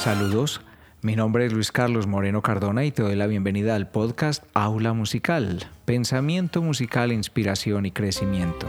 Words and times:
Saludos, 0.00 0.62
mi 1.02 1.14
nombre 1.14 1.44
es 1.44 1.52
Luis 1.52 1.72
Carlos 1.72 2.06
Moreno 2.06 2.40
Cardona 2.40 2.86
y 2.86 2.90
te 2.90 3.02
doy 3.02 3.16
la 3.16 3.26
bienvenida 3.26 3.74
al 3.74 3.90
podcast 3.90 4.42
Aula 4.54 4.94
Musical, 4.94 5.68
pensamiento 5.84 6.62
musical, 6.62 7.12
inspiración 7.12 7.84
y 7.84 7.90
crecimiento. 7.90 8.66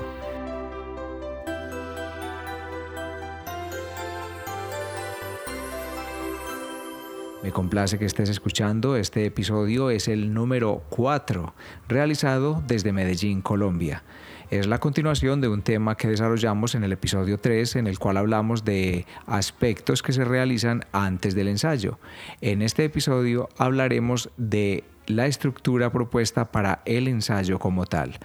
Me 7.44 7.52
complace 7.52 7.98
que 7.98 8.06
estés 8.06 8.30
escuchando. 8.30 8.96
Este 8.96 9.26
episodio 9.26 9.90
es 9.90 10.08
el 10.08 10.32
número 10.32 10.84
4, 10.90 11.56
realizado 11.88 12.64
desde 12.68 12.94
Medellín, 12.94 13.42
Colombia. 13.42 14.04
Es 14.52 14.68
la 14.68 14.80
continuación 14.80 15.42
de 15.42 15.48
un 15.48 15.64
tema 15.64 15.98
que 15.98 16.08
desarrollamos 16.08 16.76
en 16.76 16.84
el 16.84 16.92
episodio 16.92 17.40
3, 17.40 17.78
en 17.78 17.88
el 17.88 17.98
cual 17.98 18.18
hablamos 18.18 18.64
de 18.64 19.08
aspectos 19.26 20.04
que 20.04 20.14
se 20.14 20.24
realizan 20.24 20.86
antes 20.92 21.34
del 21.34 21.48
ensayo. 21.48 21.98
En 22.42 22.62
este 22.62 22.86
episodio 22.86 23.50
hablaremos 23.58 24.30
de 24.38 24.84
la 25.08 25.26
estructura 25.26 25.92
propuesta 25.92 26.52
para 26.52 26.84
el 26.86 27.08
ensayo 27.08 27.58
como 27.58 27.88
tal. 27.88 28.20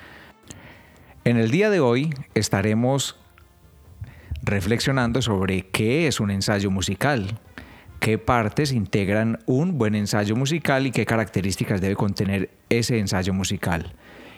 En 1.24 1.38
el 1.38 1.50
día 1.50 1.70
de 1.70 1.80
hoy 1.80 2.12
estaremos 2.34 3.16
reflexionando 4.42 5.22
sobre 5.22 5.62
qué 5.68 6.06
es 6.06 6.20
un 6.20 6.30
ensayo 6.30 6.70
musical, 6.70 7.40
qué 8.00 8.18
partes 8.18 8.72
integran 8.72 9.38
un 9.46 9.78
buen 9.78 9.94
ensayo 9.94 10.36
musical 10.36 10.86
y 10.86 10.90
qué 10.90 11.06
características 11.06 11.80
debe 11.80 11.96
contener 11.96 12.50
ese 12.68 12.98
ensayo 12.98 13.32
musical. 13.32 13.94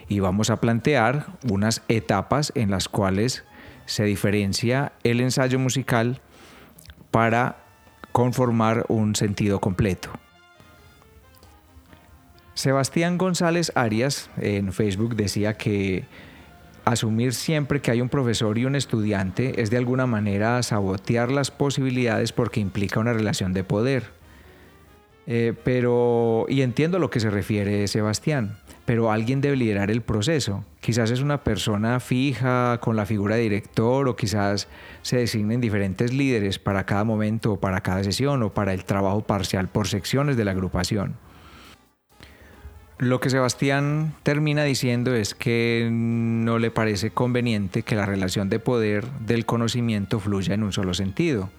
Y 0.07 0.19
vamos 0.19 0.49
a 0.49 0.59
plantear 0.59 1.27
unas 1.49 1.83
etapas 1.87 2.51
en 2.55 2.71
las 2.71 2.87
cuales 2.87 3.43
se 3.85 4.03
diferencia 4.03 4.93
el 5.03 5.21
ensayo 5.21 5.59
musical 5.59 6.21
para 7.11 7.57
conformar 8.11 8.85
un 8.87 9.15
sentido 9.15 9.59
completo. 9.59 10.09
Sebastián 12.53 13.17
González 13.17 13.71
Arias 13.75 14.29
en 14.37 14.73
Facebook 14.73 15.15
decía 15.15 15.53
que 15.53 16.05
asumir 16.91 17.33
siempre 17.33 17.81
que 17.81 17.91
hay 17.91 18.01
un 18.01 18.09
profesor 18.09 18.57
y 18.57 18.65
un 18.65 18.75
estudiante 18.75 19.61
es 19.61 19.69
de 19.69 19.77
alguna 19.77 20.05
manera 20.05 20.61
sabotear 20.63 21.31
las 21.31 21.51
posibilidades 21.51 22.31
porque 22.31 22.59
implica 22.59 22.99
una 22.99 23.13
relación 23.13 23.53
de 23.53 23.63
poder. 23.63 24.19
Eh, 25.27 25.53
pero, 25.63 26.47
y 26.49 26.61
entiendo 26.61 26.97
a 26.97 26.99
lo 26.99 27.11
que 27.11 27.19
se 27.19 27.29
refiere 27.29 27.87
Sebastián, 27.87 28.57
pero 28.85 29.11
alguien 29.11 29.41
debe 29.41 29.57
liderar 29.57 29.91
el 29.91 30.01
proceso. 30.01 30.65
Quizás 30.81 31.11
es 31.11 31.21
una 31.21 31.43
persona 31.43 31.99
fija 31.99 32.79
con 32.81 32.95
la 32.95 33.05
figura 33.05 33.35
de 33.35 33.43
director 33.43 34.07
o 34.07 34.15
quizás 34.15 34.67
se 35.03 35.17
designen 35.17 35.61
diferentes 35.61 36.11
líderes 36.11 36.57
para 36.57 36.87
cada 36.87 37.03
momento 37.03 37.53
o 37.53 37.59
para 37.59 37.81
cada 37.81 38.03
sesión 38.03 38.41
o 38.41 38.51
para 38.51 38.73
el 38.73 38.85
trabajo 38.85 39.21
parcial 39.21 39.67
por 39.67 39.87
secciones 39.87 40.35
de 40.37 40.45
la 40.45 40.51
agrupación. 40.51 41.17
Lo 42.99 43.21
que 43.21 43.29
Sebastián 43.29 44.13
termina 44.23 44.65
diciendo 44.65 45.15
es 45.15 45.33
que 45.33 45.87
no 45.89 46.59
le 46.59 46.69
parece 46.69 47.11
conveniente 47.11 47.83
que 47.83 47.95
la 47.95 48.05
relación 48.05 48.49
de 48.49 48.59
poder 48.59 49.09
del 49.21 49.45
conocimiento 49.45 50.19
fluya 50.19 50.53
en 50.53 50.63
un 50.63 50.73
solo 50.73 50.93
sentido. 50.93 51.49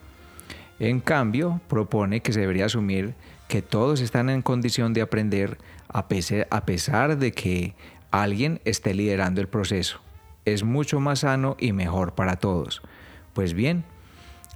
En 0.78 1.00
cambio, 1.00 1.62
propone 1.66 2.20
que 2.20 2.34
se 2.34 2.40
debería 2.40 2.66
asumir 2.66 3.14
que 3.48 3.62
todos 3.62 4.02
están 4.02 4.28
en 4.28 4.42
condición 4.42 4.92
de 4.92 5.00
aprender 5.00 5.56
a 5.88 6.08
pesar 6.08 7.16
de 7.16 7.32
que 7.32 7.74
alguien 8.10 8.60
esté 8.66 8.92
liderando 8.92 9.40
el 9.40 9.48
proceso. 9.48 9.98
Es 10.44 10.62
mucho 10.62 11.00
más 11.00 11.20
sano 11.20 11.56
y 11.58 11.72
mejor 11.72 12.14
para 12.14 12.36
todos. 12.36 12.82
Pues 13.32 13.54
bien, 13.54 13.84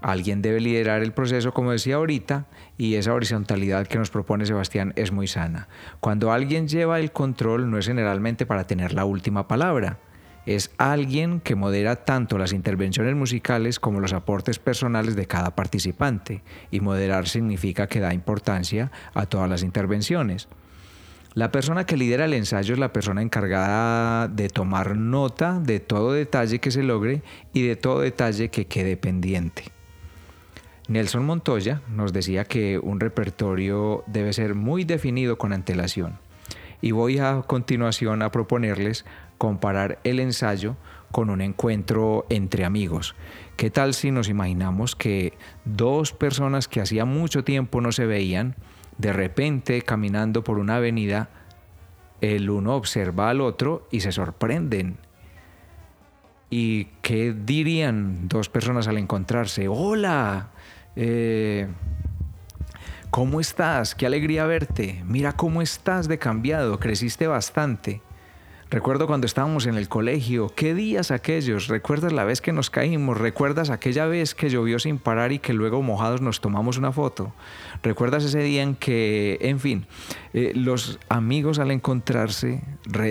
Alguien 0.05 0.43
debe 0.43 0.61
liderar 0.61 1.03
el 1.03 1.13
proceso, 1.13 1.55
como 1.55 1.73
decía 1.73 1.95
ahorita, 1.95 2.45
y 2.77 2.95
esa 2.97 3.15
horizontalidad 3.15 3.87
que 3.87 3.99
nos 3.99 4.11
propone 4.11 4.47
Sebastián 4.47 4.93
es 4.97 5.13
muy 5.13 5.27
sana. 5.27 5.69
Cuando 6.01 6.33
alguien 6.33 6.69
lleva 6.69 7.01
el 7.01 7.13
control 7.13 7.71
no 7.71 7.79
es 7.79 7.87
generalmente 7.87 8.47
para 8.47 8.67
tener 8.67 8.93
la 8.93 9.05
última 9.05 9.47
palabra, 9.49 9.99
es 10.47 10.71
alguien 10.77 11.41
que 11.41 11.55
modera 11.55 12.05
tanto 12.05 12.37
las 12.37 12.53
intervenciones 12.53 13.15
musicales 13.15 13.81
como 13.81 14.01
los 14.01 14.13
aportes 14.13 14.59
personales 14.59 15.17
de 15.17 15.27
cada 15.27 15.55
participante, 15.55 16.43
y 16.71 16.81
moderar 16.81 17.29
significa 17.29 17.87
que 17.87 18.01
da 18.01 18.13
importancia 18.13 18.91
a 19.15 19.27
todas 19.27 19.49
las 19.49 19.63
intervenciones. 19.63 20.49
La 21.35 21.51
persona 21.51 21.85
que 21.85 21.97
lidera 21.97 22.27
el 22.27 22.35
ensayo 22.35 22.75
es 22.75 22.79
la 22.79 22.93
persona 22.93 23.21
encargada 23.21 24.29
de 24.29 24.49
tomar 24.49 24.97
nota 24.97 25.59
de 25.59 25.81
todo 25.81 26.13
detalle 26.13 26.61
que 26.61 26.71
se 26.71 26.85
logre 26.85 27.23
y 27.53 27.67
de 27.67 27.75
todo 27.75 28.01
detalle 28.01 28.51
que 28.51 28.67
quede 28.67 28.97
pendiente. 28.97 29.74
Nelson 30.87 31.25
Montoya 31.25 31.81
nos 31.89 32.13
decía 32.13 32.45
que 32.45 32.79
un 32.79 33.01
repertorio 33.01 34.05
debe 34.07 34.35
ser 34.35 34.55
muy 34.55 34.85
definido 34.85 35.39
con 35.39 35.55
antelación. 35.55 36.19
Y 36.83 36.91
voy 36.91 37.19
a 37.19 37.43
continuación 37.47 38.21
a 38.21 38.31
proponerles 38.31 39.07
comparar 39.39 39.99
el 40.05 40.21
ensayo 40.21 40.77
con 41.11 41.31
un 41.31 41.41
encuentro 41.41 42.27
entre 42.29 42.67
amigos. 42.67 43.15
¿Qué 43.57 43.71
tal 43.71 43.95
si 43.95 44.11
nos 44.11 44.29
imaginamos 44.29 44.95
que 44.95 45.33
dos 45.65 46.13
personas 46.13 46.69
que 46.69 46.83
hacía 46.83 47.07
mucho 47.07 47.45
tiempo 47.45 47.81
no 47.81 47.91
se 47.91 48.05
veían, 48.05 48.55
de 48.99 49.15
repente 49.15 49.81
caminando 49.81 50.45
por 50.45 50.59
una 50.59 50.77
avenida, 50.77 51.31
el 52.21 52.51
uno 52.51 52.75
observa 52.75 53.31
al 53.31 53.41
otro 53.41 53.89
y 53.91 54.01
se 54.01 54.13
sorprenden? 54.13 54.99
¿Y 56.57 56.85
qué 57.03 57.33
dirían 57.33 58.29
dos 58.29 58.49
personas 58.49 58.87
al 58.87 58.97
encontrarse? 58.99 59.67
Hola, 59.67 60.51
eh, 60.95 61.67
¿Cómo 63.11 63.41
estás? 63.41 63.97
Qué 63.97 64.07
alegría 64.07 64.47
verte. 64.47 65.03
Mira 65.05 65.33
cómo 65.33 65.63
estás 65.63 66.07
de 66.07 66.21
cambiado. 66.21 66.79
Creciste 66.79 67.27
bastante. 67.27 68.03
Recuerdo 68.71 69.09
cuando 69.09 69.27
estábamos 69.27 69.67
en 69.67 69.75
el 69.75 69.89
colegio, 69.89 70.53
qué 70.55 70.75
días 70.75 71.11
aquellos, 71.11 71.69
recuerdas 71.69 72.13
la 72.13 72.25
vez 72.25 72.41
que 72.41 72.53
nos 72.53 72.71
caímos, 72.71 73.19
recuerdas 73.19 73.71
aquella 73.71 74.07
vez 74.07 74.35
que 74.35 74.49
llovió 74.49 74.79
sin 74.79 74.99
parar 74.99 75.31
y 75.31 75.39
que 75.39 75.53
luego 75.53 75.83
mojados 75.83 76.23
nos 76.23 76.41
tomamos 76.41 76.77
una 76.77 76.91
foto, 76.91 77.33
recuerdas 77.85 78.25
ese 78.25 78.41
día 78.41 78.63
en 78.63 78.75
que, 78.75 79.39
en 79.43 79.61
fin, 79.61 79.87
eh, 80.33 80.53
los 80.57 80.99
amigos 81.09 81.61
al 81.61 81.71
encontrarse 81.71 82.63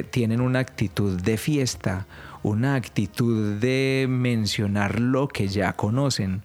tienen 0.09 0.41
una 0.41 0.59
actitud 0.59 1.21
de 1.21 1.37
fiesta, 1.37 2.07
una 2.43 2.75
actitud 2.75 3.59
de 3.59 4.05
mencionar 4.09 4.99
lo 4.99 5.27
que 5.27 5.47
ya 5.47 5.73
conocen. 5.73 6.43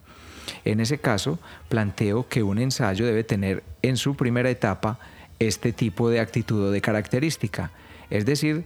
En 0.64 0.81
ese 0.81 0.98
caso, 0.98 1.38
planteo 1.69 2.28
que 2.28 2.42
un 2.42 2.59
ensayo 2.59 3.04
debe 3.04 3.25
tener 3.25 3.62
en 3.82 3.97
su 3.97 4.14
primera 4.16 4.48
etapa 4.48 4.98
este 5.38 5.72
tipo 5.72 6.09
de 6.09 6.20
actitud 6.20 6.69
o 6.69 6.70
de 6.70 6.81
característica. 6.81 7.70
Es 8.10 8.25
decir, 8.25 8.64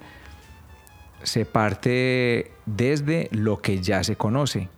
se 1.22 1.44
parte 1.44 2.52
desde 2.66 3.28
lo 3.32 3.60
que 3.60 3.80
ya 3.80 4.04
se 4.04 4.16
conoce. 4.16 4.68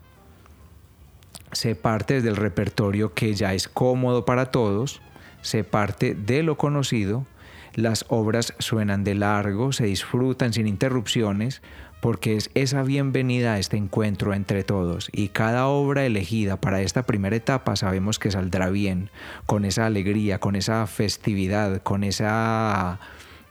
Se 1.53 1.75
parte 1.75 2.15
desde 2.15 2.31
el 2.31 2.37
repertorio 2.37 3.15
que 3.15 3.35
ya 3.35 3.55
es 3.55 3.69
cómodo 3.69 4.25
para 4.25 4.51
todos. 4.51 5.01
Se 5.43 5.65
parte 5.65 6.15
de 6.15 6.43
lo 6.43 6.57
conocido. 6.57 7.27
Las 7.75 8.05
obras 8.09 8.55
suenan 8.61 9.03
de 9.03 9.15
largo, 9.15 9.73
se 9.73 9.87
disfrutan 9.87 10.53
sin 10.53 10.69
interrupciones, 10.69 11.61
porque 12.01 12.37
es 12.37 12.51
esa 12.55 12.83
bienvenida 12.83 13.55
a 13.55 13.59
este 13.59 13.77
encuentro 13.77 14.35
entre 14.35 14.63
todos 14.63 15.09
y 15.11 15.29
cada 15.29 15.67
obra 15.69 16.05
elegida 16.05 16.61
para 16.61 16.83
esta 16.83 17.05
primera 17.05 17.35
etapa 17.35 17.77
sabemos 17.77 18.19
que 18.19 18.31
saldrá 18.31 18.69
bien, 18.69 19.11
con 19.47 19.65
esa 19.65 19.87
alegría, 19.87 20.39
con 20.39 20.55
esa 20.55 20.87
festividad, 20.87 21.81
con 21.83 22.05
esa 22.05 23.01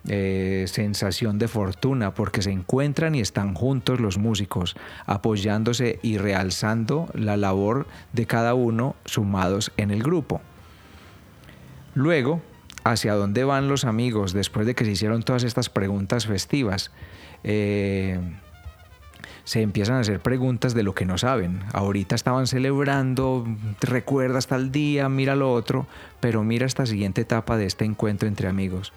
eh, 0.07 0.65
sensación 0.67 1.39
de 1.39 1.47
fortuna, 1.47 2.13
porque 2.13 2.41
se 2.41 2.51
encuentran 2.51 3.15
y 3.15 3.21
están 3.21 3.55
juntos 3.55 3.99
los 3.99 4.17
músicos, 4.17 4.75
apoyándose 5.05 5.99
y 6.03 6.17
realzando 6.17 7.09
la 7.13 7.37
labor 7.37 7.87
de 8.11 8.27
cada 8.27 8.53
uno 8.53 8.95
sumados 9.03 9.71
en 9.77 9.91
el 9.91 10.03
grupo. 10.03 10.41
Luego, 11.95 12.41
¿hacia 12.83 13.13
dónde 13.13 13.43
van 13.43 13.67
los 13.67 13.85
amigos 13.85 14.33
después 14.33 14.65
de 14.65 14.75
que 14.75 14.85
se 14.85 14.91
hicieron 14.91 15.23
todas 15.23 15.43
estas 15.43 15.69
preguntas 15.69 16.27
festivas? 16.27 16.91
Eh, 17.43 18.19
se 19.45 19.61
empiezan 19.61 19.95
a 19.95 19.99
hacer 19.99 20.21
preguntas 20.21 20.73
de 20.73 20.83
lo 20.83 20.93
que 20.95 21.05
no 21.05 21.17
saben. 21.17 21.61
Ahorita 21.73 22.15
estaban 22.15 22.47
celebrando, 22.47 23.45
recuerda 23.81 24.37
hasta 24.37 24.55
el 24.55 24.71
día, 24.71 25.09
mira 25.09 25.35
lo 25.35 25.51
otro, 25.51 25.85
pero 26.19 26.43
mira 26.43 26.65
esta 26.65 26.85
siguiente 26.85 27.21
etapa 27.21 27.57
de 27.57 27.65
este 27.65 27.83
encuentro 27.83 28.27
entre 28.27 28.47
amigos. 28.47 28.93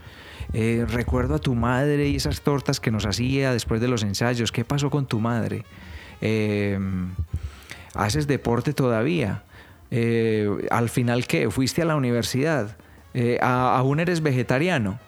Eh, 0.53 0.87
recuerdo 0.89 1.35
a 1.35 1.39
tu 1.41 1.55
madre 1.57 2.09
y 2.09 2.17
esas 2.17 2.43
tortas 2.43 2.79
que 2.79 2.93
nos 2.93 3.07
hacía 3.07 3.53
después 3.53 3.81
de 3.81 3.89
los 3.89 4.05
ensayos. 4.05 4.53
¿Qué 4.53 4.65
pasó 4.65 4.91
con 4.91 5.07
tu 5.07 5.19
madre? 5.19 5.65
Eh, 6.21 6.79
¿Haces 7.95 8.29
deporte 8.29 8.73
todavía? 8.73 9.43
¿Al 10.71 10.89
final 10.89 11.27
qué? 11.27 11.51
¿Fuiste 11.51 11.83
a 11.83 11.87
la 11.87 11.97
universidad? 11.97 12.77
¿Aún 13.41 14.01
eres 14.01 14.23
vegetariano? 14.23 14.99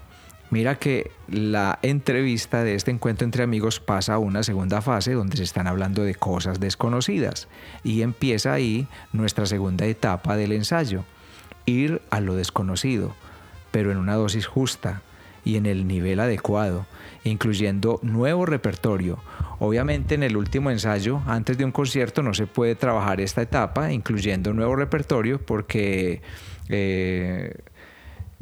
Mira 0.51 0.77
que 0.77 1.11
la 1.29 1.79
entrevista 1.83 2.65
de 2.65 2.75
este 2.75 2.91
encuentro 2.91 3.27
entre 3.27 3.43
amigos 3.43 3.81
pasa 3.81 4.15
a 4.15 4.19
una 4.19 4.43
segunda 4.43 4.81
fase 4.81 5.13
donde 5.13 5.37
se 5.37 5.43
están 5.43 5.67
hablando 5.67 6.03
de 6.05 6.15
cosas 6.15 6.59
desconocidas 6.59 7.49
y 7.85 8.01
empieza 8.01 8.55
ahí 8.55 8.87
nuestra 9.13 9.45
segunda 9.45 9.85
etapa 9.85 10.37
del 10.37 10.53
ensayo. 10.53 11.05
ir 11.67 12.01
a 12.09 12.21
lo 12.21 12.35
desconocido, 12.35 13.15
pero 13.71 13.93
en 13.93 13.99
una 13.99 14.15
dosis 14.15 14.47
justa 14.47 15.03
y 15.45 15.57
en 15.57 15.67
el 15.67 15.87
nivel 15.87 16.19
adecuado, 16.19 16.87
incluyendo 17.25 18.01
nuevo 18.03 18.47
repertorio. 18.47 19.19
Obviamente 19.59 20.15
en 20.15 20.23
el 20.23 20.39
último 20.39 20.71
ensayo, 20.71 21.21
antes 21.27 21.59
de 21.59 21.67
un 21.67 21.73
concierto, 21.73 22.23
no 22.23 22.33
se 22.33 22.47
puede 22.47 22.75
trabajar 22.75 23.21
esta 23.21 23.43
etapa, 23.43 23.93
incluyendo 23.93 24.55
nuevo 24.55 24.77
repertorio, 24.77 25.45
porque 25.45 26.23
eh, 26.71 27.55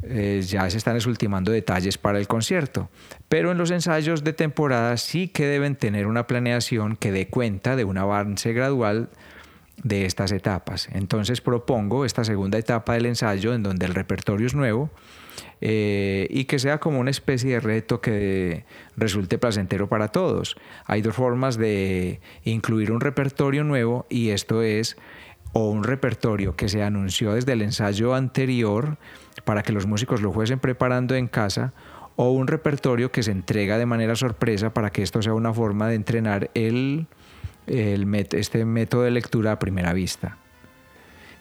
eh, 0.03 0.41
ya 0.45 0.69
se 0.69 0.77
están 0.77 0.97
ultimando 1.07 1.51
detalles 1.51 1.97
para 1.97 2.19
el 2.19 2.27
concierto. 2.27 2.89
Pero 3.29 3.51
en 3.51 3.57
los 3.57 3.71
ensayos 3.71 4.23
de 4.23 4.33
temporada 4.33 4.95
sí 4.97 5.27
que 5.27 5.45
deben 5.45 5.75
tener 5.75 6.07
una 6.07 6.27
planeación 6.27 6.95
que 6.95 7.11
dé 7.11 7.27
cuenta 7.27 7.75
de 7.75 7.83
un 7.83 7.97
avance 7.97 8.53
gradual 8.53 9.09
de 9.83 10.05
estas 10.05 10.31
etapas. 10.31 10.89
Entonces 10.91 11.41
propongo 11.41 12.05
esta 12.05 12.23
segunda 12.23 12.57
etapa 12.57 12.93
del 12.93 13.05
ensayo 13.05 13.53
en 13.53 13.63
donde 13.63 13.85
el 13.85 13.93
repertorio 13.93 14.47
es 14.47 14.55
nuevo 14.55 14.89
eh, 15.61 16.27
y 16.29 16.45
que 16.45 16.59
sea 16.59 16.79
como 16.79 16.99
una 16.99 17.11
especie 17.11 17.53
de 17.53 17.59
reto 17.59 18.01
que 18.01 18.65
resulte 18.95 19.37
placentero 19.37 19.87
para 19.87 20.09
todos. 20.09 20.55
Hay 20.85 21.01
dos 21.01 21.15
formas 21.15 21.57
de 21.57 22.21
incluir 22.43 22.91
un 22.91 23.01
repertorio 23.01 23.63
nuevo 23.63 24.05
y 24.09 24.29
esto 24.29 24.61
es 24.61 24.97
o 25.53 25.69
un 25.69 25.83
repertorio 25.83 26.55
que 26.55 26.69
se 26.69 26.83
anunció 26.83 27.33
desde 27.33 27.53
el 27.53 27.61
ensayo 27.61 28.13
anterior 28.13 28.97
para 29.45 29.63
que 29.63 29.71
los 29.71 29.85
músicos 29.85 30.21
lo 30.21 30.31
fuesen 30.31 30.59
preparando 30.59 31.15
en 31.15 31.27
casa 31.27 31.73
o 32.15 32.31
un 32.31 32.47
repertorio 32.47 33.11
que 33.11 33.23
se 33.23 33.31
entrega 33.31 33.77
de 33.77 33.85
manera 33.85 34.15
sorpresa 34.15 34.73
para 34.73 34.89
que 34.89 35.03
esto 35.03 35.21
sea 35.21 35.33
una 35.33 35.53
forma 35.53 35.87
de 35.87 35.95
entrenar 35.95 36.49
el, 36.55 37.07
este 37.67 38.65
método 38.65 39.03
de 39.03 39.11
lectura 39.11 39.53
a 39.53 39.59
primera 39.59 39.93
vista. 39.93 40.37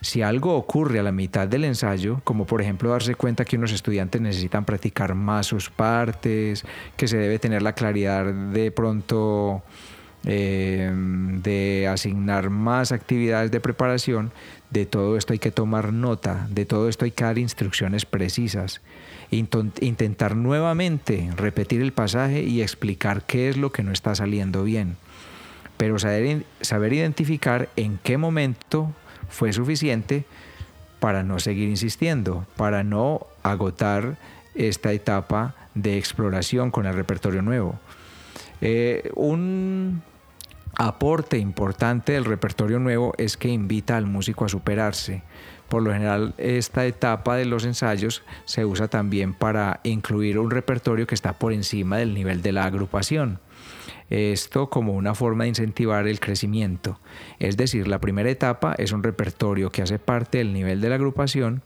Si 0.02 0.22
algo 0.22 0.54
ocurre 0.54 0.98
a 0.98 1.02
la 1.02 1.12
mitad 1.12 1.48
del 1.48 1.64
ensayo, 1.64 2.20
como 2.22 2.46
por 2.46 2.60
ejemplo 2.60 2.90
darse 2.90 3.14
cuenta 3.14 3.46
que 3.46 3.56
unos 3.56 3.72
estudiantes 3.72 4.20
necesitan 4.20 4.66
practicar 4.66 5.14
más 5.14 5.46
sus 5.46 5.70
partes, 5.70 6.64
que 6.96 7.08
se 7.08 7.16
debe 7.16 7.38
tener 7.38 7.62
la 7.62 7.72
claridad 7.72 8.26
de 8.26 8.70
pronto 8.70 9.62
eh, 10.26 10.92
de 10.92 11.86
asignar 11.88 12.50
más 12.50 12.90
actividades 12.90 13.52
de 13.52 13.60
preparación, 13.60 14.32
de 14.70 14.84
todo 14.84 15.16
esto 15.16 15.32
hay 15.32 15.38
que 15.38 15.52
tomar 15.52 15.92
nota, 15.92 16.48
de 16.50 16.66
todo 16.66 16.88
esto 16.88 17.04
hay 17.04 17.12
que 17.12 17.22
dar 17.22 17.38
instrucciones 17.38 18.04
precisas, 18.04 18.80
intentar 19.30 20.34
nuevamente 20.34 21.30
repetir 21.36 21.80
el 21.80 21.92
pasaje 21.92 22.42
y 22.42 22.60
explicar 22.60 23.22
qué 23.22 23.48
es 23.48 23.56
lo 23.56 23.70
que 23.70 23.84
no 23.84 23.92
está 23.92 24.16
saliendo 24.16 24.64
bien, 24.64 24.96
pero 25.76 25.98
saber, 25.98 26.44
saber 26.60 26.92
identificar 26.92 27.68
en 27.76 27.98
qué 28.02 28.18
momento 28.18 28.92
fue 29.28 29.52
suficiente 29.52 30.24
para 30.98 31.22
no 31.22 31.38
seguir 31.38 31.68
insistiendo, 31.68 32.46
para 32.56 32.82
no 32.82 33.26
agotar 33.44 34.16
esta 34.56 34.92
etapa 34.92 35.54
de 35.74 35.98
exploración 35.98 36.70
con 36.72 36.86
el 36.86 36.94
repertorio 36.94 37.42
nuevo. 37.42 37.78
Eh, 38.60 39.10
un 39.14 40.02
aporte 40.76 41.38
importante 41.38 42.12
del 42.12 42.24
repertorio 42.24 42.78
nuevo 42.78 43.14
es 43.16 43.36
que 43.36 43.48
invita 43.48 43.96
al 43.96 44.06
músico 44.06 44.44
a 44.44 44.48
superarse. 44.48 45.22
Por 45.68 45.82
lo 45.82 45.92
general, 45.92 46.34
esta 46.38 46.86
etapa 46.86 47.36
de 47.36 47.46
los 47.46 47.64
ensayos 47.64 48.22
se 48.44 48.64
usa 48.64 48.88
también 48.88 49.34
para 49.34 49.80
incluir 49.82 50.38
un 50.38 50.50
repertorio 50.50 51.06
que 51.06 51.14
está 51.14 51.32
por 51.32 51.52
encima 51.52 51.96
del 51.96 52.14
nivel 52.14 52.42
de 52.42 52.52
la 52.52 52.64
agrupación. 52.64 53.40
Esto 54.10 54.70
como 54.70 54.92
una 54.92 55.16
forma 55.16 55.44
de 55.44 55.48
incentivar 55.48 56.06
el 56.06 56.20
crecimiento. 56.20 57.00
Es 57.40 57.56
decir, 57.56 57.88
la 57.88 58.00
primera 58.00 58.30
etapa 58.30 58.74
es 58.78 58.92
un 58.92 59.02
repertorio 59.02 59.70
que 59.70 59.82
hace 59.82 59.98
parte 59.98 60.38
del 60.38 60.52
nivel 60.52 60.80
de 60.80 60.90
la 60.90 60.94
agrupación 60.94 61.62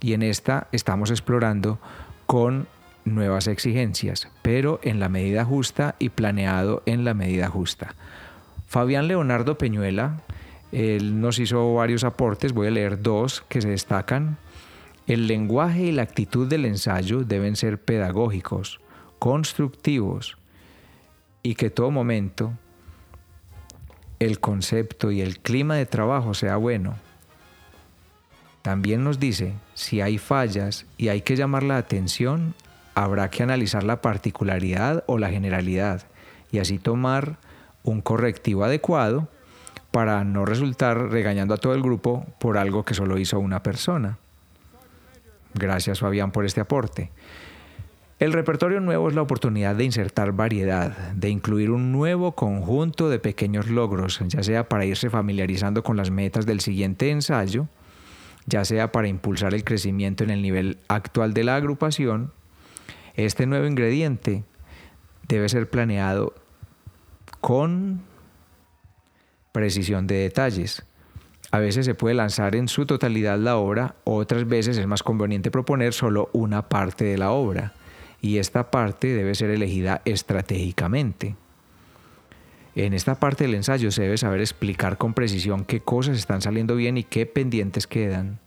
y 0.00 0.14
en 0.14 0.22
esta 0.22 0.66
estamos 0.72 1.10
explorando 1.10 1.78
con 2.26 2.66
nuevas 3.04 3.46
exigencias, 3.46 4.28
pero 4.42 4.80
en 4.82 4.98
la 4.98 5.08
medida 5.08 5.44
justa 5.44 5.94
y 6.00 6.08
planeado 6.08 6.82
en 6.86 7.04
la 7.04 7.14
medida 7.14 7.48
justa. 7.48 7.94
Fabián 8.66 9.08
Leonardo 9.08 9.56
Peñuela, 9.58 10.22
nos 10.72 11.38
hizo 11.38 11.74
varios 11.74 12.04
aportes, 12.04 12.52
voy 12.52 12.68
a 12.68 12.72
leer 12.72 13.00
dos 13.00 13.42
que 13.48 13.62
se 13.62 13.68
destacan. 13.68 14.36
El 15.06 15.28
lenguaje 15.28 15.84
y 15.84 15.92
la 15.92 16.02
actitud 16.02 16.48
del 16.48 16.64
ensayo 16.64 17.22
deben 17.22 17.56
ser 17.56 17.80
pedagógicos, 17.80 18.80
constructivos, 19.18 20.36
y 21.42 21.54
que 21.54 21.70
todo 21.70 21.92
momento 21.92 22.52
el 24.18 24.40
concepto 24.40 25.12
y 25.12 25.20
el 25.20 25.38
clima 25.38 25.76
de 25.76 25.86
trabajo 25.86 26.34
sea 26.34 26.56
bueno. 26.56 26.96
También 28.62 29.04
nos 29.04 29.20
dice, 29.20 29.52
si 29.74 30.00
hay 30.00 30.18
fallas 30.18 30.86
y 30.98 31.08
hay 31.08 31.20
que 31.20 31.36
llamar 31.36 31.62
la 31.62 31.76
atención, 31.76 32.54
habrá 32.96 33.30
que 33.30 33.44
analizar 33.44 33.84
la 33.84 34.00
particularidad 34.00 35.04
o 35.06 35.18
la 35.18 35.30
generalidad 35.30 36.02
y 36.50 36.58
así 36.58 36.78
tomar 36.78 37.38
un 37.86 38.02
correctivo 38.02 38.64
adecuado 38.64 39.28
para 39.90 40.24
no 40.24 40.44
resultar 40.44 41.10
regañando 41.10 41.54
a 41.54 41.56
todo 41.56 41.74
el 41.74 41.82
grupo 41.82 42.26
por 42.38 42.58
algo 42.58 42.84
que 42.84 42.92
solo 42.92 43.16
hizo 43.16 43.38
una 43.40 43.62
persona. 43.62 44.18
Gracias 45.54 46.00
Fabián 46.00 46.32
por 46.32 46.44
este 46.44 46.60
aporte. 46.60 47.10
El 48.18 48.32
repertorio 48.32 48.80
nuevo 48.80 49.08
es 49.08 49.14
la 49.14 49.22
oportunidad 49.22 49.74
de 49.74 49.84
insertar 49.84 50.32
variedad, 50.32 51.12
de 51.12 51.28
incluir 51.28 51.70
un 51.70 51.92
nuevo 51.92 52.32
conjunto 52.32 53.08
de 53.08 53.18
pequeños 53.18 53.68
logros, 53.68 54.20
ya 54.26 54.42
sea 54.42 54.68
para 54.68 54.86
irse 54.86 55.10
familiarizando 55.10 55.82
con 55.82 55.96
las 55.96 56.10
metas 56.10 56.46
del 56.46 56.60
siguiente 56.60 57.10
ensayo, 57.10 57.68
ya 58.46 58.64
sea 58.64 58.90
para 58.90 59.08
impulsar 59.08 59.54
el 59.54 59.64
crecimiento 59.64 60.24
en 60.24 60.30
el 60.30 60.40
nivel 60.40 60.78
actual 60.88 61.34
de 61.34 61.44
la 61.44 61.56
agrupación. 61.56 62.32
Este 63.16 63.46
nuevo 63.46 63.66
ingrediente 63.66 64.44
debe 65.28 65.48
ser 65.48 65.68
planeado 65.68 66.34
con 67.46 68.00
precisión 69.52 70.08
de 70.08 70.16
detalles. 70.16 70.84
A 71.52 71.60
veces 71.60 71.86
se 71.86 71.94
puede 71.94 72.16
lanzar 72.16 72.56
en 72.56 72.66
su 72.66 72.86
totalidad 72.86 73.38
la 73.38 73.56
obra, 73.56 73.94
otras 74.02 74.48
veces 74.48 74.76
es 74.78 74.86
más 74.88 75.04
conveniente 75.04 75.52
proponer 75.52 75.92
solo 75.92 76.28
una 76.32 76.68
parte 76.68 77.04
de 77.04 77.16
la 77.16 77.30
obra 77.30 77.72
y 78.20 78.38
esta 78.38 78.72
parte 78.72 79.14
debe 79.14 79.36
ser 79.36 79.50
elegida 79.50 80.02
estratégicamente. 80.04 81.36
En 82.74 82.94
esta 82.94 83.14
parte 83.14 83.44
del 83.44 83.54
ensayo 83.54 83.92
se 83.92 84.02
debe 84.02 84.18
saber 84.18 84.40
explicar 84.40 84.98
con 84.98 85.14
precisión 85.14 85.64
qué 85.64 85.78
cosas 85.78 86.18
están 86.18 86.42
saliendo 86.42 86.74
bien 86.74 86.96
y 86.98 87.04
qué 87.04 87.26
pendientes 87.26 87.86
quedan. 87.86 88.40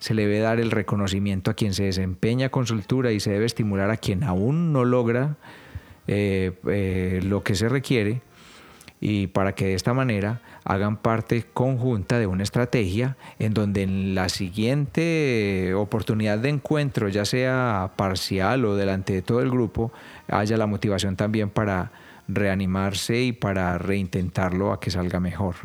Se 0.00 0.12
le 0.12 0.22
debe 0.22 0.40
dar 0.40 0.58
el 0.58 0.72
reconocimiento 0.72 1.52
a 1.52 1.54
quien 1.54 1.72
se 1.72 1.84
desempeña 1.84 2.48
con 2.48 2.66
soltura 2.66 3.12
y 3.12 3.20
se 3.20 3.30
debe 3.30 3.46
estimular 3.46 3.90
a 3.90 3.96
quien 3.96 4.24
aún 4.24 4.72
no 4.72 4.84
logra 4.84 5.36
eh, 6.08 6.50
eh, 6.66 7.20
lo 7.22 7.44
que 7.44 7.54
se 7.54 7.68
requiere 7.68 8.22
y 9.00 9.28
para 9.28 9.54
que 9.54 9.66
de 9.66 9.74
esta 9.74 9.94
manera 9.94 10.42
hagan 10.64 10.98
parte 10.98 11.44
conjunta 11.54 12.18
de 12.18 12.26
una 12.26 12.42
estrategia 12.42 13.16
en 13.38 13.54
donde 13.54 13.82
en 13.82 14.14
la 14.14 14.28
siguiente 14.28 15.72
oportunidad 15.74 16.38
de 16.38 16.50
encuentro, 16.50 17.08
ya 17.08 17.24
sea 17.24 17.92
parcial 17.96 18.66
o 18.66 18.76
delante 18.76 19.14
de 19.14 19.22
todo 19.22 19.40
el 19.40 19.50
grupo, 19.50 19.90
haya 20.28 20.58
la 20.58 20.66
motivación 20.66 21.16
también 21.16 21.48
para 21.48 21.92
reanimarse 22.28 23.22
y 23.22 23.32
para 23.32 23.78
reintentarlo 23.78 24.72
a 24.72 24.80
que 24.80 24.90
salga 24.90 25.18
mejor. 25.18 25.56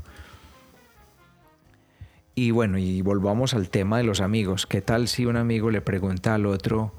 Y 2.35 2.51
bueno, 2.51 2.77
y 2.77 3.01
volvamos 3.01 3.53
al 3.53 3.69
tema 3.69 3.97
de 3.97 4.03
los 4.03 4.21
amigos. 4.21 4.65
¿Qué 4.65 4.81
tal 4.81 5.07
si 5.07 5.25
un 5.25 5.37
amigo 5.37 5.71
le 5.71 5.81
pregunta 5.81 6.35
al 6.35 6.45
otro, 6.45 6.93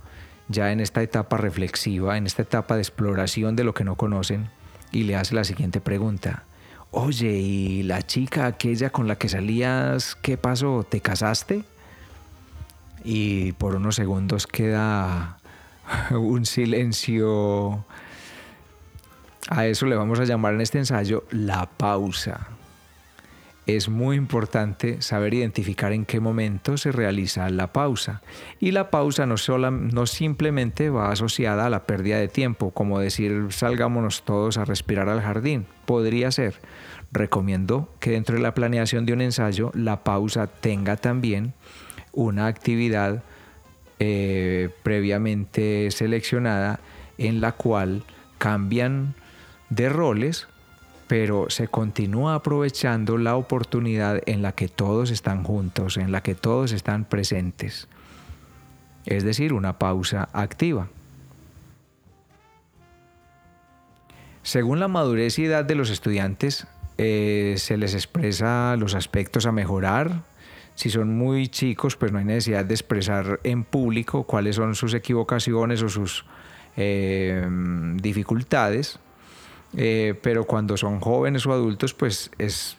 ya 0.49 0.71
en 0.73 0.81
esta 0.81 1.03
etapa 1.03 1.37
reflexiva, 1.37 2.17
en 2.17 2.27
esta 2.27 2.43
etapa 2.43 2.77
de 2.77 2.83
exploración 2.83 3.57
de 3.57 3.65
lo 3.65 3.75
que 3.75 3.85
no 3.85 3.97
conocen, 3.97 4.49
y 4.93 5.05
le 5.05 5.17
hace 5.17 5.35
la 5.35 5.45
siguiente 5.45 5.81
pregunta. 5.81 6.45
Oye, 6.91 7.33
¿y 7.33 7.83
la 7.83 8.03
chica 8.03 8.47
aquella 8.47 8.91
con 8.91 9.09
la 9.09 9.17
que 9.17 9.29
salías, 9.29 10.17
qué 10.17 10.37
pasó? 10.37 10.87
¿Te 10.89 11.01
casaste? 11.01 11.65
Y 13.05 13.53
por 13.53 13.75
unos 13.77 13.97
segundos 13.97 14.47
queda 14.47 15.39
un 16.11 16.47
silencio. 16.47 17.85
A 19.49 19.67
eso 19.67 19.87
le 19.87 19.97
vamos 19.97 20.19
a 20.21 20.25
llamar 20.25 20.55
en 20.55 20.61
este 20.61 20.79
ensayo 20.79 21.25
la 21.31 21.67
pausa 21.67 22.49
es 23.67 23.89
muy 23.89 24.17
importante 24.17 25.03
saber 25.03 25.35
identificar 25.35 25.93
en 25.93 26.05
qué 26.05 26.21
momento 26.21 26.77
se 26.77 26.93
realiza 26.93 27.49
la 27.51 27.73
pausa. 27.73 28.23
Y 28.61 28.71
la 28.71 28.91
pausa 28.91 29.27
no, 29.27 29.35
no 29.71 30.07
simplemente 30.07 30.89
va 30.89 31.11
asociada 31.11 31.67
a 31.67 31.71
la 31.71 31.85
pérdida 31.85 32.19
de 32.19 32.29
tiempo, 32.29 32.71
como 32.71 33.01
decir 33.01 33.49
salgámonos 33.51 34.23
todos 34.23 34.57
a 34.57 34.65
respirar 34.65 35.09
al 35.09 35.21
jardín. 35.21 35.67
Podría 35.85 36.31
ser. 36.31 36.61
Recomiendo 37.11 37.93
que 37.99 38.11
dentro 38.13 38.37
de 38.37 38.43
la 38.43 38.55
planeación 38.55 39.05
de 39.05 39.13
un 39.13 39.21
ensayo 39.21 39.73
la 39.75 40.05
pausa 40.05 40.47
tenga 40.47 40.97
también 40.97 41.55
una 42.13 42.47
actividad 42.47 43.23
eh, 43.99 44.71
previamente 44.83 45.91
seleccionada 45.91 46.81
en 47.19 47.41
la 47.41 47.53
cual 47.53 48.05
cambian 48.39 49.15
de 49.71 49.89
roles 49.89 50.49
pero 51.09 51.47
se 51.51 51.69
continúa 51.69 52.35
aprovechando 52.35 53.17
la 53.17 53.37
oportunidad 53.37 54.21
en 54.27 54.43
la 54.43 54.53
que 54.53 54.69
todos 54.69 55.11
están 55.11 55.45
juntos, 55.45 55.97
en 55.97 56.11
la 56.11 56.23
que 56.23 56.35
todos 56.35 56.73
están 56.73 57.05
presentes. 57.05 57.89
es 59.05 59.23
decir, 59.23 59.53
una 59.53 59.79
pausa 59.79 60.29
activa. 60.33 60.89
Según 64.43 64.81
la 64.81 64.89
madurez 64.89 65.39
y 65.39 65.45
edad 65.45 65.65
de 65.65 65.77
los 65.77 65.91
estudiantes, 65.91 66.67
eh, 66.99 67.55
se 67.59 67.77
les 67.77 67.95
expresa 67.95 68.75
los 68.77 68.95
aspectos 68.97 69.47
a 69.47 69.53
mejorar. 69.53 70.23
Si 70.75 70.91
son 70.91 71.17
muy 71.17 71.47
chicos, 71.47 71.97
pues 71.97 72.11
no 72.11 72.19
hay 72.19 72.25
necesidad 72.25 72.65
de 72.65 72.75
expresar 72.75 73.39
en 73.45 73.63
público 73.63 74.25
cuáles 74.25 74.57
son 74.57 74.75
sus 74.75 74.93
equivocaciones 74.95 75.83
o 75.83 75.89
sus 75.89 76.25
eh, 76.77 77.47
dificultades. 77.95 78.99
Eh, 79.77 80.15
pero 80.23 80.45
cuando 80.45 80.77
son 80.77 81.01
jóvenes 81.01 81.47
o 81.47 81.53
adultos, 81.53 81.93
pues 81.93 82.31
es 82.39 82.77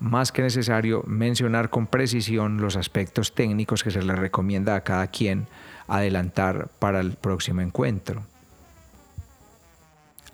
más 0.00 0.32
que 0.32 0.42
necesario 0.42 1.04
mencionar 1.06 1.70
con 1.70 1.86
precisión 1.86 2.60
los 2.60 2.76
aspectos 2.76 3.34
técnicos 3.34 3.84
que 3.84 3.90
se 3.90 4.02
les 4.02 4.18
recomienda 4.18 4.74
a 4.74 4.80
cada 4.80 5.06
quien 5.06 5.46
adelantar 5.86 6.68
para 6.78 7.00
el 7.00 7.12
próximo 7.12 7.60
encuentro. 7.60 8.22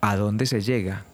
¿A 0.00 0.16
dónde 0.16 0.46
se 0.46 0.60
llega? 0.60 1.04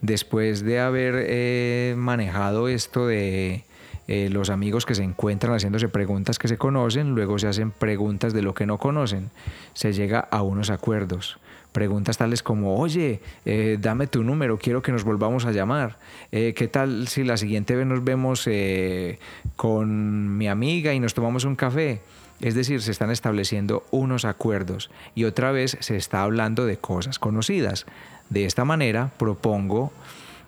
Después 0.00 0.62
de 0.62 0.80
haber 0.80 1.14
eh, 1.16 1.94
manejado 1.96 2.68
esto 2.68 3.06
de 3.06 3.64
eh, 4.08 4.28
los 4.30 4.50
amigos 4.50 4.84
que 4.84 4.94
se 4.94 5.04
encuentran 5.04 5.54
haciéndose 5.54 5.88
preguntas 5.88 6.38
que 6.38 6.48
se 6.48 6.58
conocen, 6.58 7.14
luego 7.14 7.38
se 7.38 7.46
hacen 7.46 7.70
preguntas 7.70 8.32
de 8.32 8.42
lo 8.42 8.54
que 8.54 8.66
no 8.66 8.78
conocen, 8.78 9.30
se 9.72 9.92
llega 9.92 10.20
a 10.20 10.42
unos 10.42 10.70
acuerdos. 10.70 11.38
Preguntas 11.76 12.16
tales 12.16 12.42
como, 12.42 12.78
oye, 12.78 13.20
eh, 13.44 13.76
dame 13.78 14.06
tu 14.06 14.24
número, 14.24 14.56
quiero 14.56 14.80
que 14.80 14.92
nos 14.92 15.04
volvamos 15.04 15.44
a 15.44 15.52
llamar. 15.52 15.98
Eh, 16.32 16.54
¿Qué 16.56 16.68
tal 16.68 17.06
si 17.06 17.22
la 17.22 17.36
siguiente 17.36 17.76
vez 17.76 17.86
nos 17.86 18.02
vemos 18.02 18.46
eh, 18.46 19.18
con 19.56 20.38
mi 20.38 20.48
amiga 20.48 20.94
y 20.94 21.00
nos 21.00 21.12
tomamos 21.12 21.44
un 21.44 21.54
café? 21.54 22.00
Es 22.40 22.54
decir, 22.54 22.80
se 22.80 22.92
están 22.92 23.10
estableciendo 23.10 23.84
unos 23.90 24.24
acuerdos 24.24 24.90
y 25.14 25.24
otra 25.24 25.52
vez 25.52 25.76
se 25.80 25.98
está 25.98 26.22
hablando 26.22 26.64
de 26.64 26.78
cosas 26.78 27.18
conocidas. 27.18 27.84
De 28.30 28.46
esta 28.46 28.64
manera 28.64 29.12
propongo 29.18 29.92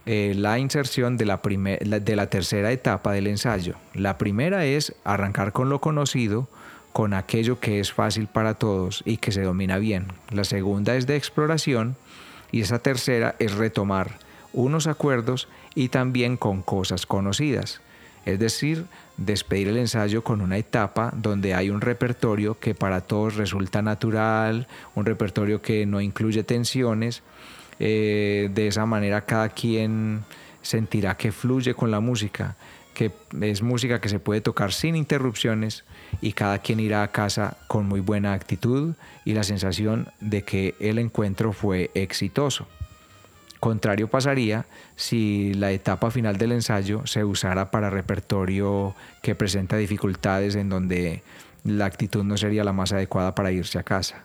la 0.07 0.59
inserción 0.59 1.19
de 1.19 1.27
la, 1.27 1.43
de 1.43 2.17
la 2.17 2.31
tercera 2.31 2.73
etapa 2.73 3.13
del 3.13 3.27
ensayo. 3.27 3.75
La 3.93 4.17
primera 4.17 4.65
es 4.65 4.95
arrancar 5.05 5.53
con 5.53 5.69
lo 5.69 5.83
conocido, 5.83 6.49
con 6.93 7.15
aquello 7.15 7.61
que 7.61 7.81
es 7.81 7.93
fácil 7.93 8.27
para 8.27 8.55
todos 8.55 9.03
y 9.05 9.19
que 9.19 9.33
se 9.33 9.43
domina 9.43 9.79
bien. 9.79 10.07
La 10.31 10.45
segunda 10.45 10.97
es 10.97 11.07
de 11.07 11.17
exploración 11.17 11.97
y 12.51 12.63
esa 12.63 12.79
tercera 12.79 13.37
es 13.39 13.55
retomar 13.55 14.19
unos 14.53 14.87
acuerdos 14.87 15.49
y 15.75 15.89
también 15.89 16.37
con 16.37 16.63
cosas 16.63 17.07
conocidas. 17.07 17.81
Es 18.25 18.39
decir, 18.39 18.87
despedir 19.17 19.69
el 19.69 19.79
ensayo 19.79 20.23
con 20.23 20.41
una 20.41 20.59
etapa 20.59 21.13
donde 21.17 21.55
hay 21.55 21.71
un 21.71 21.81
repertorio 21.81 22.59
que 22.59 22.75
para 22.75 23.01
todos 23.01 23.37
resulta 23.37 23.81
natural, 23.81 24.67
un 24.95 25.07
repertorio 25.07 25.63
que 25.63 25.87
no 25.87 26.01
incluye 26.01 26.43
tensiones. 26.43 27.23
Eh, 27.81 28.51
de 28.53 28.67
esa 28.67 28.87
manera 28.87 29.21
cada 29.21 29.51
quien 29.51 30.25
sentirá 30.63 31.17
que 31.17 31.31
fluye 31.31 31.75
con 31.75 31.91
la 31.91 32.01
música, 32.01 32.57
que 32.99 33.13
es 33.43 33.63
música 33.63 34.01
que 34.01 34.09
se 34.09 34.19
puede 34.19 34.41
tocar 34.41 34.73
sin 34.73 34.97
interrupciones 34.97 35.85
y 36.21 36.33
cada 36.33 36.59
quien 36.59 36.81
irá 36.81 37.05
a 37.05 37.13
casa 37.13 37.57
con 37.69 37.87
muy 37.87 38.01
buena 38.01 38.33
actitud 38.33 38.95
y 39.25 39.35
la 39.35 39.45
sensación 39.45 40.09
de 40.19 40.43
que 40.43 40.75
el 40.81 40.99
encuentro 40.99 41.53
fue 41.53 41.93
exitoso. 41.95 42.67
Contrario 43.61 44.09
pasaría 44.09 44.67
si 44.97 45.55
la 45.55 45.71
etapa 45.71 46.11
final 46.11 46.39
del 46.39 46.51
ensayo 46.51 47.07
se 47.07 47.23
usara 47.23 47.71
para 47.71 47.89
repertorio 47.89 48.97
que 49.23 49.37
presenta 49.37 49.77
dificultades 49.77 50.57
en 50.57 50.69
donde 50.69 51.23
la 51.63 51.87
actitud 51.87 52.25
no 52.25 52.37
sería 52.37 52.65
la 52.65 52.73
más 52.73 52.93
adecuada 52.93 53.33
para 53.37 53.53
irse 53.53 53.79
a 53.79 53.85
casa. 53.85 54.25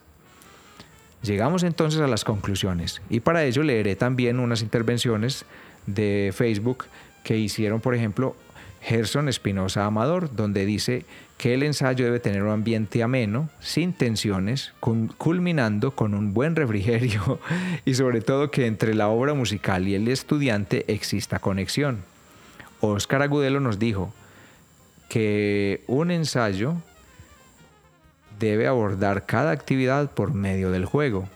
Llegamos 1.22 1.62
entonces 1.62 2.02
a 2.02 2.08
las 2.08 2.24
conclusiones 2.24 3.04
y 3.12 3.20
para 3.20 3.44
ello 3.44 3.62
leeré 3.62 3.96
también 3.96 4.40
unas 4.40 4.64
intervenciones 4.64 5.46
de 5.86 6.34
Facebook 6.36 6.86
que 7.24 7.38
hicieron, 7.38 7.80
por 7.80 7.94
ejemplo, 7.94 8.36
Gerson 8.84 9.30
Espinosa 9.30 9.86
Amador, 9.86 10.36
donde 10.36 10.66
dice 10.66 11.06
que 11.38 11.54
el 11.54 11.64
ensayo 11.64 12.06
debe 12.06 12.20
tener 12.20 12.44
un 12.44 12.52
ambiente 12.52 13.02
ameno, 13.02 13.50
sin 13.60 13.94
tensiones, 13.94 14.74
culminando 14.80 15.92
con 15.92 16.14
un 16.14 16.34
buen 16.34 16.56
refrigerio 16.56 17.40
y 17.86 17.96
sobre 17.96 18.22
todo 18.22 18.52
que 18.52 18.68
entre 18.68 18.94
la 18.94 19.08
obra 19.08 19.34
musical 19.34 19.88
y 19.88 19.96
el 19.96 20.08
estudiante 20.10 20.86
exista 20.94 21.40
conexión. 21.40 22.04
Oscar 22.82 23.22
Agudelo 23.22 23.62
nos 23.62 23.80
dijo 23.80 24.14
que 25.10 25.84
un 25.88 26.12
ensayo 26.12 26.76
debe 28.40 28.68
abordar 28.68 29.26
cada 29.26 29.52
actividad 29.52 30.12
por 30.12 30.34
medio 30.34 30.72
del 30.72 30.86
juego. 30.86 31.30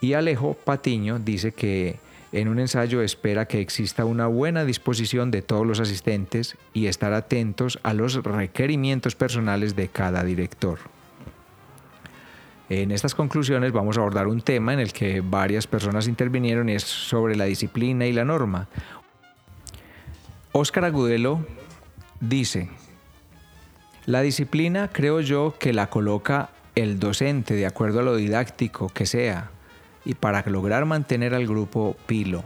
Y 0.00 0.14
Alejo 0.14 0.54
Patiño 0.54 1.20
dice 1.20 1.52
que 1.52 1.98
en 2.36 2.48
un 2.48 2.58
ensayo 2.58 3.00
espera 3.00 3.48
que 3.48 3.62
exista 3.62 4.04
una 4.04 4.26
buena 4.26 4.66
disposición 4.66 5.30
de 5.30 5.40
todos 5.40 5.66
los 5.66 5.80
asistentes 5.80 6.58
y 6.74 6.86
estar 6.86 7.14
atentos 7.14 7.78
a 7.82 7.94
los 7.94 8.22
requerimientos 8.22 9.14
personales 9.14 9.74
de 9.74 9.88
cada 9.88 10.22
director. 10.22 10.78
En 12.68 12.90
estas 12.90 13.14
conclusiones 13.14 13.72
vamos 13.72 13.96
a 13.96 14.00
abordar 14.00 14.26
un 14.26 14.42
tema 14.42 14.74
en 14.74 14.80
el 14.80 14.92
que 14.92 15.22
varias 15.22 15.66
personas 15.66 16.08
intervinieron 16.08 16.68
y 16.68 16.74
es 16.74 16.82
sobre 16.82 17.36
la 17.36 17.46
disciplina 17.46 18.04
y 18.04 18.12
la 18.12 18.26
norma. 18.26 18.68
Óscar 20.52 20.84
Agudelo 20.84 21.46
dice, 22.20 22.68
la 24.04 24.20
disciplina 24.20 24.90
creo 24.92 25.22
yo 25.22 25.54
que 25.58 25.72
la 25.72 25.88
coloca 25.88 26.50
el 26.74 26.98
docente 26.98 27.54
de 27.54 27.64
acuerdo 27.64 28.00
a 28.00 28.02
lo 28.02 28.16
didáctico 28.16 28.90
que 28.90 29.06
sea, 29.06 29.52
y 30.06 30.14
para 30.14 30.42
lograr 30.46 30.86
mantener 30.86 31.34
al 31.34 31.46
grupo 31.46 31.96
pilo. 32.06 32.44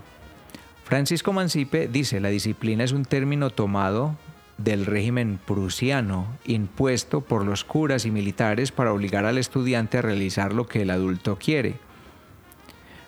Francisco 0.83 1.33
Mancipe 1.33 1.87
dice, 1.87 2.19
la 2.19 2.31
disciplina 2.31 2.83
es 2.83 2.91
un 2.91 3.05
término 3.05 3.51
tomado 3.51 4.17
del 4.59 4.87
régimen 4.87 5.39
prusiano 5.47 6.27
impuesto 6.45 7.21
por 7.21 7.45
los 7.45 7.63
curas 7.63 8.07
y 8.07 8.11
militares 8.11 8.73
para 8.73 8.93
obligar 8.93 9.25
al 9.25 9.39
estudiante 9.39 9.99
a 9.99 10.03
realizar 10.03 10.53
lo 10.53 10.67
que 10.67 10.83
el 10.83 10.91
adulto 10.91 11.39
quiere. 11.39 11.77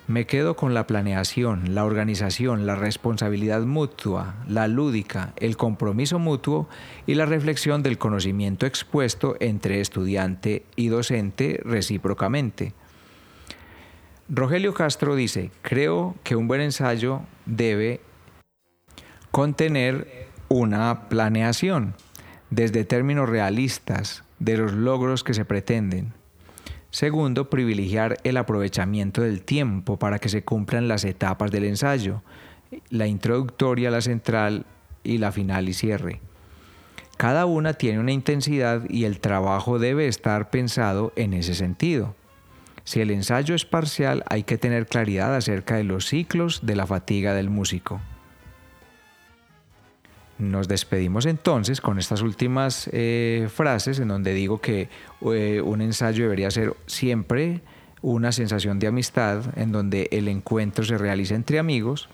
Me 0.07 0.25
quedo 0.25 0.55
con 0.55 0.73
la 0.73 0.85
planeación, 0.85 1.75
la 1.75 1.85
organización, 1.85 2.65
la 2.65 2.75
responsabilidad 2.75 3.61
mutua, 3.61 4.35
la 4.47 4.67
lúdica, 4.67 5.33
el 5.37 5.55
compromiso 5.55 6.19
mutuo 6.19 6.67
y 7.07 7.15
la 7.15 7.25
reflexión 7.25 7.83
del 7.83 7.97
conocimiento 7.97 8.65
expuesto 8.65 9.37
entre 9.39 9.79
estudiante 9.79 10.65
y 10.75 10.89
docente 10.89 11.61
recíprocamente. 11.63 12.73
Rogelio 14.29 14.73
Castro 14.73 15.15
dice, 15.15 15.51
creo 15.61 16.15
que 16.23 16.35
un 16.35 16.47
buen 16.47 16.61
ensayo 16.61 17.21
debe 17.45 17.99
contener 19.31 20.27
una 20.47 21.09
planeación 21.09 21.95
desde 22.49 22.85
términos 22.85 23.27
realistas 23.27 24.23
de 24.39 24.57
los 24.57 24.71
logros 24.71 25.23
que 25.23 25.33
se 25.33 25.43
pretenden. 25.43 26.13
Segundo, 26.89 27.49
privilegiar 27.49 28.17
el 28.23 28.37
aprovechamiento 28.37 29.21
del 29.21 29.41
tiempo 29.41 29.97
para 29.97 30.19
que 30.19 30.29
se 30.29 30.43
cumplan 30.43 30.87
las 30.87 31.03
etapas 31.03 31.51
del 31.51 31.65
ensayo, 31.65 32.21
la 32.89 33.07
introductoria, 33.07 33.91
la 33.91 34.01
central 34.01 34.65
y 35.03 35.17
la 35.17 35.31
final 35.31 35.67
y 35.67 35.73
cierre. 35.73 36.21
Cada 37.17 37.45
una 37.45 37.73
tiene 37.73 37.99
una 37.99 38.11
intensidad 38.11 38.87
y 38.89 39.05
el 39.05 39.19
trabajo 39.19 39.79
debe 39.79 40.07
estar 40.07 40.49
pensado 40.49 41.11
en 41.15 41.33
ese 41.33 41.55
sentido. 41.55 42.15
Si 42.83 42.99
el 42.99 43.11
ensayo 43.11 43.55
es 43.55 43.65
parcial, 43.65 44.23
hay 44.29 44.43
que 44.43 44.57
tener 44.57 44.87
claridad 44.87 45.35
acerca 45.35 45.75
de 45.75 45.83
los 45.83 46.07
ciclos 46.07 46.65
de 46.65 46.75
la 46.75 46.85
fatiga 46.85 47.33
del 47.33 47.49
músico. 47.49 48.01
Nos 50.37 50.67
despedimos 50.67 51.25
entonces 51.25 51.79
con 51.79 51.99
estas 51.99 52.21
últimas 52.21 52.89
eh, 52.91 53.47
frases 53.53 53.99
en 53.99 54.09
donde 54.09 54.33
digo 54.33 54.59
que 54.59 54.89
eh, 55.31 55.61
un 55.63 55.81
ensayo 55.81 56.23
debería 56.23 56.51
ser 56.51 56.75
siempre 56.85 57.61
una 58.01 58.33
sensación 58.33 58.79
de 58.79 58.87
amistad, 58.87 59.57
en 59.57 59.71
donde 59.71 60.09
el 60.11 60.27
encuentro 60.27 60.83
se 60.83 60.97
realiza 60.97 61.35
entre 61.35 61.59
amigos, 61.59 62.09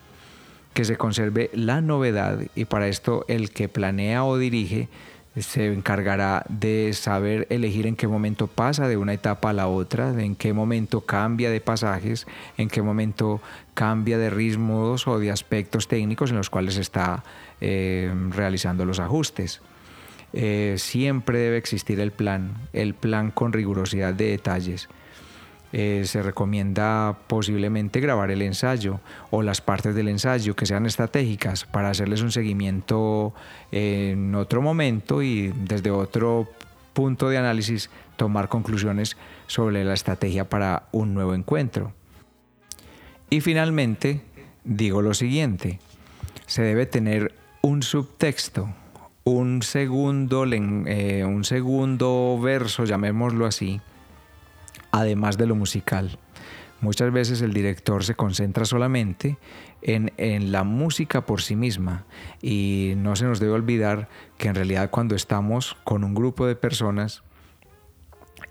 que 0.73 0.85
se 0.85 0.97
conserve 0.97 1.49
la 1.53 1.81
novedad 1.81 2.39
y 2.55 2.65
para 2.65 2.87
esto 2.87 3.25
el 3.27 3.49
que 3.51 3.69
planea 3.69 4.23
o 4.23 4.37
dirige 4.37 4.87
se 5.41 5.71
encargará 5.71 6.45
de 6.49 6.93
saber 6.93 7.47
elegir 7.49 7.87
en 7.87 7.95
qué 7.95 8.07
momento 8.07 8.47
pasa 8.47 8.87
de 8.87 8.97
una 8.97 9.13
etapa 9.13 9.49
a 9.49 9.53
la 9.53 9.67
otra, 9.67 10.09
en 10.21 10.35
qué 10.35 10.53
momento 10.53 11.01
cambia 11.01 11.49
de 11.49 11.61
pasajes, 11.61 12.27
en 12.57 12.69
qué 12.69 12.81
momento 12.81 13.41
cambia 13.73 14.17
de 14.17 14.29
ritmos 14.29 15.07
o 15.07 15.19
de 15.19 15.31
aspectos 15.31 15.87
técnicos 15.87 16.31
en 16.31 16.37
los 16.37 16.49
cuales 16.49 16.77
está 16.77 17.23
eh, 17.61 18.11
realizando 18.29 18.85
los 18.85 18.99
ajustes. 18.99 19.61
Eh, 20.33 20.75
siempre 20.77 21.39
debe 21.39 21.57
existir 21.57 21.99
el 21.99 22.11
plan, 22.11 22.53
el 22.73 22.93
plan 22.93 23.31
con 23.31 23.53
rigurosidad 23.53 24.13
de 24.13 24.31
detalles. 24.31 24.89
Eh, 25.71 26.03
se 26.05 26.23
recomienda 26.23 27.15
posiblemente 27.27 27.99
grabar 27.99 28.31
el 28.31 28.41
ensayo 28.41 28.99
o 29.29 29.43
las 29.43 29.61
partes 29.61 29.93
del 29.93 30.07
ensayo 30.07 30.55
que 30.55 30.65
sean 30.65 30.87
estratégicas 30.87 31.65
para 31.65 31.91
hacerles 31.91 32.21
un 32.23 32.31
seguimiento 32.31 33.33
en 33.71 34.33
otro 34.33 34.63
momento 34.63 35.21
y 35.21 35.53
desde 35.55 35.91
otro 35.91 36.49
punto 36.93 37.29
de 37.29 37.37
análisis 37.37 37.91
tomar 38.17 38.49
conclusiones 38.49 39.15
sobre 39.45 39.85
la 39.85 39.93
estrategia 39.93 40.49
para 40.49 40.87
un 40.91 41.13
nuevo 41.13 41.35
encuentro. 41.35 41.93
Y 43.29 43.41
finalmente, 43.41 44.21
digo 44.63 45.03
lo 45.03 45.13
siguiente, 45.13 45.79
se 46.47 46.63
debe 46.63 46.87
tener 46.87 47.31
un 47.61 47.83
subtexto, 47.83 48.73
un 49.23 49.61
segundo, 49.61 50.45
eh, 50.45 51.23
un 51.25 51.43
segundo 51.43 52.39
verso, 52.41 52.85
llamémoslo 52.85 53.45
así, 53.45 53.81
además 54.91 55.37
de 55.37 55.47
lo 55.47 55.55
musical. 55.55 56.17
Muchas 56.81 57.11
veces 57.11 57.41
el 57.41 57.53
director 57.53 58.05
se 58.05 58.15
concentra 58.15 58.63
solamente 58.63 59.37
en, 59.81 60.13
en, 60.15 60.53
la 60.53 60.63
música 60.63 61.25
por 61.25 61.41
sí 61.41 61.57
misma 61.57 62.05
y 62.41 62.93
no 62.95 63.17
se 63.17 63.25
nos 63.25 63.41
debe 63.41 63.51
olvidar 63.51 64.07
que 64.37 64.47
en 64.47 64.55
realidad 64.55 64.89
cuando 64.89 65.15
estamos 65.15 65.75
con 65.83 66.05
un 66.05 66.15
grupo 66.15 66.47
de 66.47 66.55
personas, 66.55 67.23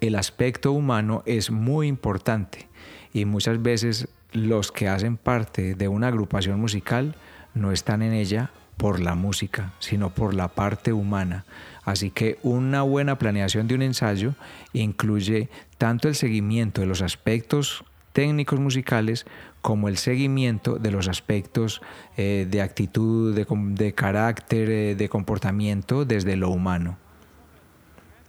el 0.00 0.14
aspecto 0.14 0.72
humano 0.72 1.22
es 1.24 1.50
muy 1.50 1.86
importante 1.88 2.68
y 3.14 3.24
muchas 3.24 3.62
veces 3.62 4.08
los 4.32 4.72
que 4.72 4.88
hacen 4.88 5.16
parte 5.16 5.74
de 5.74 5.88
una 5.88 6.08
agrupación 6.08 6.60
musical 6.60 7.16
no 7.54 7.72
están 7.72 8.02
en 8.02 8.12
ella 8.12 8.50
por 8.76 9.00
la 9.00 9.14
música, 9.14 9.72
sino 9.80 10.10
por 10.10 10.34
la 10.34 10.48
parte 10.48 10.92
humana. 10.92 11.44
Así 11.88 12.10
que 12.10 12.36
una 12.42 12.82
buena 12.82 13.16
planeación 13.16 13.66
de 13.66 13.74
un 13.74 13.80
ensayo 13.80 14.34
incluye 14.74 15.48
tanto 15.78 16.08
el 16.08 16.16
seguimiento 16.16 16.82
de 16.82 16.86
los 16.86 17.00
aspectos 17.00 17.82
técnicos 18.12 18.60
musicales 18.60 19.24
como 19.62 19.88
el 19.88 19.96
seguimiento 19.96 20.76
de 20.76 20.90
los 20.90 21.08
aspectos 21.08 21.80
eh, 22.18 22.46
de 22.50 22.60
actitud, 22.60 23.34
de, 23.34 23.94
carácter, 23.94 24.68
eh, 24.68 24.94
de 24.96 25.08
comportamiento 25.08 26.04
desde 26.04 26.36
lo 26.36 26.50
humano. 26.50 26.98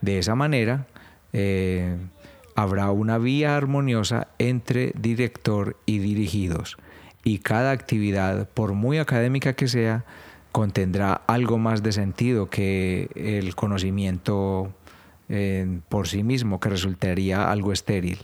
De 0.00 0.18
esa 0.18 0.34
manera, 0.34 0.86
eh, 1.34 1.98
habrá 2.54 2.90
una 2.92 3.18
vía 3.18 3.58
armoniosa 3.58 4.28
entre 4.38 4.94
director 4.98 5.76
y 5.84 5.98
dirigidos 5.98 6.78
y 7.24 7.40
cada 7.40 7.72
actividad, 7.72 8.48
por 8.48 8.72
muy 8.72 8.96
académica 8.96 9.52
que 9.52 9.68
sea, 9.68 10.06
contendrá 10.52 11.14
algo 11.26 11.58
más 11.58 11.82
de 11.82 11.92
sentido 11.92 12.50
que 12.50 13.08
el 13.14 13.54
conocimiento 13.54 14.72
eh, 15.28 15.80
por 15.88 16.08
sí 16.08 16.22
mismo, 16.22 16.58
que 16.58 16.68
resultaría 16.68 17.50
algo 17.50 17.72
estéril. 17.72 18.18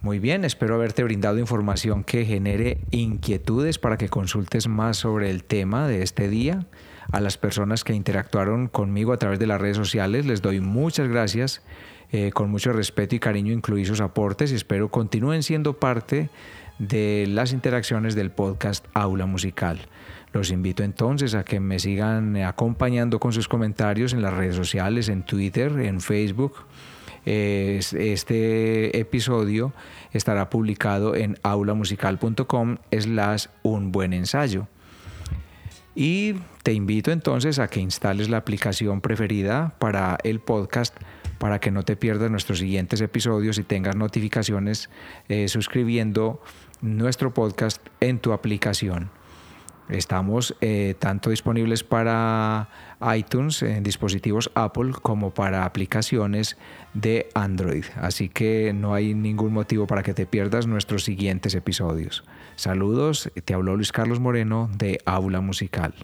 Muy 0.00 0.20
bien, 0.20 0.44
espero 0.44 0.76
haberte 0.76 1.02
brindado 1.02 1.38
información 1.38 2.04
que 2.04 2.24
genere 2.24 2.78
inquietudes 2.90 3.78
para 3.78 3.96
que 3.96 4.08
consultes 4.08 4.68
más 4.68 4.96
sobre 4.96 5.28
el 5.30 5.42
tema 5.42 5.88
de 5.88 6.02
este 6.02 6.28
día. 6.28 6.66
A 7.10 7.20
las 7.20 7.36
personas 7.36 7.84
que 7.84 7.94
interactuaron 7.94 8.68
conmigo 8.68 9.12
a 9.12 9.16
través 9.16 9.38
de 9.38 9.46
las 9.46 9.60
redes 9.60 9.76
sociales 9.76 10.24
les 10.24 10.40
doy 10.40 10.60
muchas 10.60 11.08
gracias 11.08 11.62
eh, 12.10 12.30
con 12.32 12.50
mucho 12.50 12.72
respeto 12.72 13.16
y 13.16 13.18
cariño 13.18 13.52
incluí 13.52 13.84
sus 13.84 14.00
aportes 14.00 14.52
y 14.52 14.54
espero 14.54 14.88
continúen 14.90 15.42
siendo 15.42 15.78
parte 15.78 16.30
de 16.78 17.26
las 17.28 17.52
interacciones 17.52 18.14
del 18.14 18.30
podcast 18.30 18.86
Aula 18.94 19.26
Musical. 19.26 19.80
Los 20.32 20.50
invito 20.50 20.82
entonces 20.82 21.34
a 21.34 21.44
que 21.44 21.60
me 21.60 21.78
sigan 21.78 22.36
acompañando 22.36 23.18
con 23.18 23.32
sus 23.32 23.48
comentarios 23.48 24.12
en 24.12 24.22
las 24.22 24.34
redes 24.34 24.56
sociales, 24.56 25.08
en 25.08 25.22
Twitter, 25.22 25.80
en 25.80 26.00
Facebook. 26.00 26.54
Este 27.24 28.98
episodio 28.98 29.72
estará 30.12 30.48
publicado 30.48 31.14
en 31.14 31.38
aulamusical.com 31.42 32.76
slash 32.90 33.46
un 33.62 33.92
buen 33.92 34.12
ensayo. 34.12 34.66
Y 35.94 36.34
te 36.62 36.72
invito 36.72 37.10
entonces 37.10 37.58
a 37.58 37.68
que 37.68 37.80
instales 37.80 38.28
la 38.28 38.36
aplicación 38.36 39.00
preferida 39.00 39.74
para 39.78 40.16
el 40.22 40.40
podcast 40.40 40.96
para 41.38 41.60
que 41.60 41.70
no 41.70 41.84
te 41.84 41.96
pierdas 41.96 42.30
nuestros 42.30 42.58
siguientes 42.58 43.00
episodios 43.00 43.58
y 43.58 43.62
tengas 43.62 43.96
notificaciones 43.96 44.90
eh, 45.28 45.48
suscribiendo 45.48 46.42
nuestro 46.80 47.32
podcast 47.32 47.84
en 48.00 48.18
tu 48.18 48.32
aplicación. 48.32 49.10
Estamos 49.88 50.54
eh, 50.60 50.94
tanto 50.98 51.30
disponibles 51.30 51.82
para 51.82 52.68
iTunes 53.16 53.62
en 53.62 53.82
dispositivos 53.82 54.50
Apple 54.54 54.92
como 55.02 55.32
para 55.32 55.64
aplicaciones 55.64 56.56
de 56.94 57.28
Android. 57.34 57.84
Así 57.96 58.28
que 58.28 58.72
no 58.74 58.94
hay 58.94 59.14
ningún 59.14 59.52
motivo 59.52 59.86
para 59.86 60.02
que 60.02 60.14
te 60.14 60.26
pierdas 60.26 60.66
nuestros 60.66 61.04
siguientes 61.04 61.54
episodios. 61.54 62.24
Saludos, 62.56 63.30
te 63.44 63.54
habló 63.54 63.76
Luis 63.76 63.92
Carlos 63.92 64.20
Moreno 64.20 64.68
de 64.76 65.00
Aula 65.06 65.40
Musical. 65.40 65.94